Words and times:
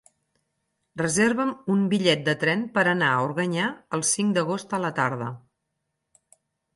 Reserva'm 1.01 1.49
un 1.73 1.83
bitllet 1.91 2.23
de 2.29 2.33
tren 2.43 2.63
per 2.77 2.83
anar 2.93 3.09
a 3.09 3.19
Organyà 3.25 3.67
el 3.99 4.03
cinc 4.13 4.33
d'agost 4.39 4.73
a 4.79 4.81
la 4.87 4.91
tarda. 5.01 5.29